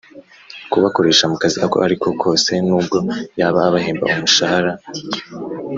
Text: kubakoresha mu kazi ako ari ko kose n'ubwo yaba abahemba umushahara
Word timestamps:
kubakoresha 0.71 1.23
mu 1.31 1.35
kazi 1.41 1.57
ako 1.65 1.77
ari 1.85 1.95
ko 2.01 2.07
kose 2.21 2.51
n'ubwo 2.67 2.97
yaba 3.39 3.59
abahemba 3.69 4.03
umushahara 4.13 4.71